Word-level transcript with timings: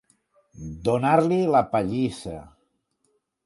Donar-li 0.87 1.39
la 1.57 1.63
pallissa. 1.77 2.35